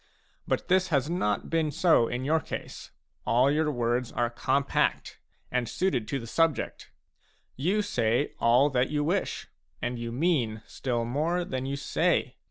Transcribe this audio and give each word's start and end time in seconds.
But 0.47 0.67
this 0.67 0.87
has 0.87 1.11
not 1.11 1.51
been 1.51 1.69
so 1.69 2.07
in 2.07 2.25
your 2.25 2.39
case; 2.39 2.89
all 3.23 3.51
your 3.51 3.69
words 3.69 4.11
are 4.11 4.31
compact, 4.31 5.19
and 5.51 5.69
suited 5.69 6.07
to 6.07 6.17
the 6.17 6.25
subject. 6.25 6.89
You 7.55 7.83
say 7.83 8.33
all 8.39 8.71
that 8.71 8.89
you 8.89 9.03
wish, 9.03 9.47
and 9.79 9.99
you 9.99 10.11
mean 10.11 10.63
still 10.65 11.05
more 11.05 11.45
than 11.45 11.67
you 11.67 11.75
say. 11.75 12.37